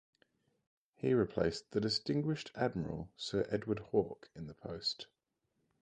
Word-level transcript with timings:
He 0.95 1.13
replaced 1.13 1.69
the 1.69 1.79
distinguished 1.79 2.49
Admiral 2.55 3.11
Sir 3.17 3.45
Edward 3.51 3.77
Hawke 3.91 4.31
in 4.35 4.47
the 4.47 4.55
post. 4.55 5.05